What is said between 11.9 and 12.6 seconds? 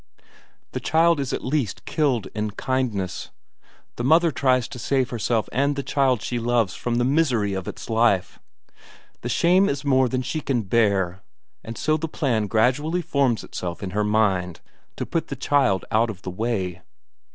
the plan